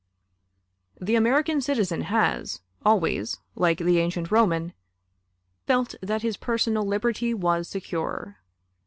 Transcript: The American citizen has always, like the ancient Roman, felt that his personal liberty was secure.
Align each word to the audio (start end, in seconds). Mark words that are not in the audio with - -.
The 0.99 1.13
American 1.15 1.61
citizen 1.61 2.01
has 2.09 2.59
always, 2.83 3.37
like 3.53 3.77
the 3.77 3.99
ancient 3.99 4.31
Roman, 4.31 4.73
felt 5.67 5.93
that 6.01 6.23
his 6.23 6.37
personal 6.37 6.85
liberty 6.85 7.35
was 7.35 7.67
secure. 7.67 8.37